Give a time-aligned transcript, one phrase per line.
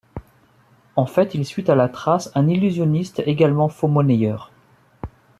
[0.95, 4.51] En fait, il suit à la trace un illusionniste également faux-monnayeur.